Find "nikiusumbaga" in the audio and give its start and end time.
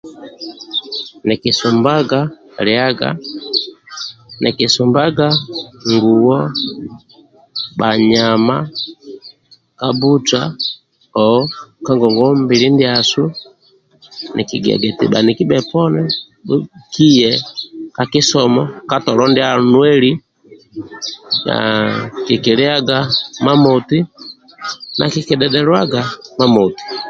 1.27-2.19